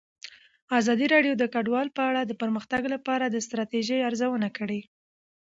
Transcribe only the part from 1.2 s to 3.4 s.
د کډوال په اړه د پرمختګ لپاره د